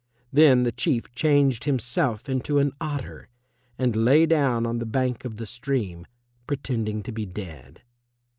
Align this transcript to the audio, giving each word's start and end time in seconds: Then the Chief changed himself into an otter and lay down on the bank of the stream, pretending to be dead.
Then 0.33 0.63
the 0.63 0.71
Chief 0.71 1.13
changed 1.13 1.65
himself 1.65 2.27
into 2.27 2.57
an 2.57 2.71
otter 2.81 3.29
and 3.77 3.95
lay 3.95 4.25
down 4.25 4.65
on 4.65 4.79
the 4.79 4.87
bank 4.87 5.25
of 5.25 5.37
the 5.37 5.45
stream, 5.45 6.07
pretending 6.47 7.03
to 7.03 7.11
be 7.11 7.27
dead. 7.27 7.83